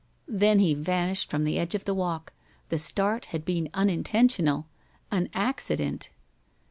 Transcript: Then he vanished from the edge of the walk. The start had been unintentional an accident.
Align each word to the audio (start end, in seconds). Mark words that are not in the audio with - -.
Then 0.27 0.57
he 0.57 0.73
vanished 0.73 1.29
from 1.29 1.43
the 1.43 1.59
edge 1.59 1.75
of 1.75 1.83
the 1.83 1.93
walk. 1.93 2.33
The 2.69 2.79
start 2.79 3.25
had 3.25 3.45
been 3.45 3.69
unintentional 3.71 4.65
an 5.11 5.29
accident. 5.35 6.09